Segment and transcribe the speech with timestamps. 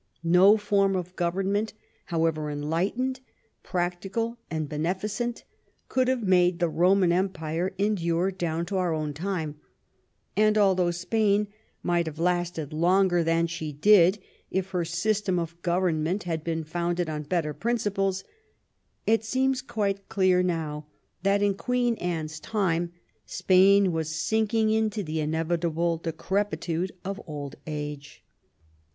[0.23, 1.73] No form of gov ernment,
[2.05, 3.19] however enlightened,
[3.61, 5.43] practical, and beneficent,
[5.89, 9.57] could have made the Roman empire endure down to our own time,
[10.35, 11.49] and although Spain
[11.83, 14.17] might have lasted longer than she did
[14.49, 18.23] if her system of government had been founded on better principles,
[19.05, 20.87] it seems quite clear now
[21.21, 22.91] that in Queen Anne's time
[23.27, 28.23] Spain was sinking into the inevitable decrepitude of old age.